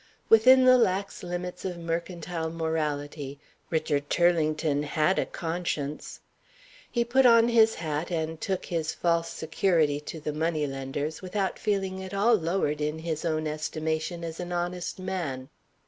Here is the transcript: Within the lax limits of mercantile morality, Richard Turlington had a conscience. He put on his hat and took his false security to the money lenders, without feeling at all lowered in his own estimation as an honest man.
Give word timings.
Within 0.29 0.65
the 0.65 0.79
lax 0.79 1.21
limits 1.21 1.63
of 1.63 1.77
mercantile 1.77 2.49
morality, 2.49 3.39
Richard 3.69 4.09
Turlington 4.09 4.81
had 4.81 5.19
a 5.19 5.27
conscience. 5.27 6.21
He 6.89 7.05
put 7.05 7.27
on 7.27 7.49
his 7.49 7.75
hat 7.75 8.09
and 8.09 8.41
took 8.41 8.65
his 8.65 8.95
false 8.95 9.29
security 9.29 9.99
to 9.99 10.19
the 10.19 10.33
money 10.33 10.65
lenders, 10.65 11.21
without 11.21 11.59
feeling 11.59 12.03
at 12.03 12.15
all 12.15 12.33
lowered 12.33 12.81
in 12.81 12.97
his 12.97 13.23
own 13.23 13.45
estimation 13.45 14.23
as 14.23 14.39
an 14.39 14.51
honest 14.51 14.97
man. 14.97 15.49